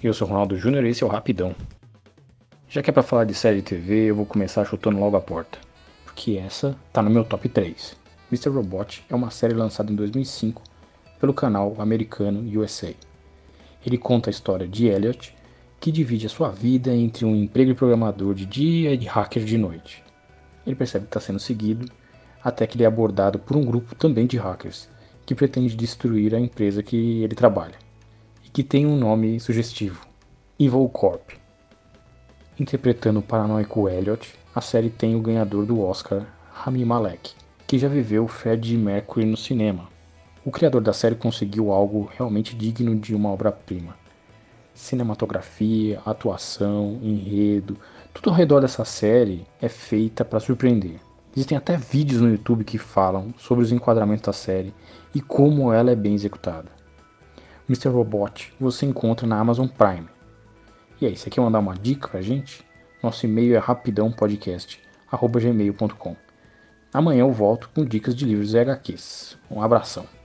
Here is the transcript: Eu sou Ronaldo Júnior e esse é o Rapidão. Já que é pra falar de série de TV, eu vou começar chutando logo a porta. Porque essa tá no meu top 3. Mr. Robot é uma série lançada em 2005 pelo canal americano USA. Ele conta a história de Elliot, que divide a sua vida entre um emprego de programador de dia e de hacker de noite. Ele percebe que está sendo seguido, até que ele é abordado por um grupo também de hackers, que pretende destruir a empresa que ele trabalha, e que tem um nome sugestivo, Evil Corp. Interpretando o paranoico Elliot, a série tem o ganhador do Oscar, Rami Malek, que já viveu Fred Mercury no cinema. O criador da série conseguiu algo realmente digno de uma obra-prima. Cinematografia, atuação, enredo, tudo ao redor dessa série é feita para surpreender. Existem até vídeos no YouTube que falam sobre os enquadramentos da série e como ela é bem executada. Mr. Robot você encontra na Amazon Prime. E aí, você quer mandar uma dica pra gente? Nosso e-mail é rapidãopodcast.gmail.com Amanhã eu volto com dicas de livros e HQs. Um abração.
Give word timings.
Eu 0.00 0.14
sou 0.14 0.28
Ronaldo 0.28 0.56
Júnior 0.56 0.84
e 0.84 0.90
esse 0.90 1.02
é 1.02 1.06
o 1.06 1.10
Rapidão. 1.10 1.56
Já 2.68 2.80
que 2.80 2.88
é 2.88 2.92
pra 2.92 3.02
falar 3.02 3.24
de 3.24 3.34
série 3.34 3.56
de 3.56 3.62
TV, 3.62 4.04
eu 4.04 4.14
vou 4.14 4.24
começar 4.24 4.64
chutando 4.64 5.00
logo 5.00 5.16
a 5.16 5.20
porta. 5.20 5.58
Porque 6.04 6.36
essa 6.36 6.76
tá 6.92 7.02
no 7.02 7.10
meu 7.10 7.24
top 7.24 7.48
3. 7.48 7.96
Mr. 8.30 8.48
Robot 8.48 9.04
é 9.10 9.14
uma 9.16 9.32
série 9.32 9.54
lançada 9.54 9.90
em 9.90 9.96
2005 9.96 10.62
pelo 11.18 11.34
canal 11.34 11.74
americano 11.80 12.48
USA. 12.60 12.94
Ele 13.84 13.98
conta 13.98 14.30
a 14.30 14.32
história 14.32 14.68
de 14.68 14.86
Elliot, 14.86 15.34
que 15.80 15.90
divide 15.90 16.26
a 16.26 16.30
sua 16.30 16.48
vida 16.48 16.94
entre 16.94 17.24
um 17.24 17.34
emprego 17.34 17.72
de 17.72 17.76
programador 17.76 18.34
de 18.34 18.46
dia 18.46 18.94
e 18.94 18.96
de 18.96 19.08
hacker 19.08 19.42
de 19.42 19.58
noite. 19.58 20.04
Ele 20.64 20.76
percebe 20.76 21.06
que 21.06 21.08
está 21.08 21.18
sendo 21.18 21.40
seguido, 21.40 21.90
até 22.40 22.68
que 22.68 22.76
ele 22.76 22.84
é 22.84 22.86
abordado 22.86 23.40
por 23.40 23.56
um 23.56 23.64
grupo 23.64 23.96
também 23.96 24.28
de 24.28 24.36
hackers, 24.36 24.88
que 25.26 25.34
pretende 25.34 25.74
destruir 25.74 26.36
a 26.36 26.38
empresa 26.38 26.84
que 26.84 27.24
ele 27.24 27.34
trabalha, 27.34 27.74
e 28.48 28.50
que 28.50 28.64
tem 28.64 28.86
um 28.86 28.96
nome 28.96 29.38
sugestivo, 29.38 30.06
Evil 30.58 30.88
Corp. 30.88 31.32
Interpretando 32.58 33.20
o 33.20 33.22
paranoico 33.22 33.88
Elliot, 33.88 34.34
a 34.54 34.60
série 34.62 34.88
tem 34.88 35.14
o 35.14 35.20
ganhador 35.20 35.66
do 35.66 35.82
Oscar, 35.82 36.26
Rami 36.50 36.82
Malek, 36.82 37.32
que 37.66 37.78
já 37.78 37.88
viveu 37.88 38.26
Fred 38.26 38.74
Mercury 38.76 39.26
no 39.26 39.36
cinema. 39.36 39.88
O 40.44 40.50
criador 40.50 40.80
da 40.80 40.94
série 40.94 41.14
conseguiu 41.14 41.70
algo 41.70 42.10
realmente 42.16 42.56
digno 42.56 42.96
de 42.96 43.14
uma 43.14 43.28
obra-prima. 43.28 43.94
Cinematografia, 44.74 46.00
atuação, 46.06 46.98
enredo, 47.02 47.76
tudo 48.14 48.30
ao 48.30 48.36
redor 48.36 48.60
dessa 48.60 48.84
série 48.84 49.46
é 49.60 49.68
feita 49.68 50.24
para 50.24 50.40
surpreender. 50.40 50.98
Existem 51.36 51.58
até 51.58 51.76
vídeos 51.76 52.22
no 52.22 52.30
YouTube 52.30 52.64
que 52.64 52.78
falam 52.78 53.34
sobre 53.36 53.62
os 53.62 53.72
enquadramentos 53.72 54.22
da 54.22 54.32
série 54.32 54.72
e 55.14 55.20
como 55.20 55.70
ela 55.70 55.90
é 55.90 55.96
bem 55.96 56.14
executada. 56.14 56.77
Mr. 57.68 57.88
Robot 57.88 58.54
você 58.58 58.86
encontra 58.86 59.26
na 59.26 59.38
Amazon 59.38 59.68
Prime. 59.68 60.08
E 61.00 61.06
aí, 61.06 61.16
você 61.16 61.30
quer 61.30 61.40
mandar 61.40 61.60
uma 61.60 61.74
dica 61.74 62.08
pra 62.08 62.20
gente? 62.22 62.66
Nosso 63.02 63.26
e-mail 63.26 63.54
é 63.54 63.58
rapidãopodcast.gmail.com 63.58 66.16
Amanhã 66.92 67.20
eu 67.20 67.30
volto 67.30 67.70
com 67.74 67.84
dicas 67.84 68.16
de 68.16 68.24
livros 68.24 68.54
e 68.54 68.58
HQs. 68.58 69.38
Um 69.50 69.62
abração. 69.62 70.17